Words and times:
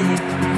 dying. 0.00 0.49